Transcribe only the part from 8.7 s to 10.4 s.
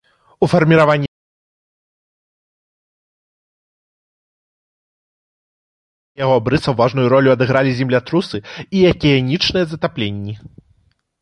і акіянічныя затапленні.